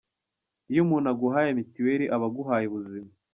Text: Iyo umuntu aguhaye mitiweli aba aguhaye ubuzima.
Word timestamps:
Iyo 0.71 0.79
umuntu 0.85 1.07
aguhaye 1.13 1.49
mitiweli 1.57 2.05
aba 2.15 2.25
aguhaye 2.29 2.65
ubuzima. 2.67 3.11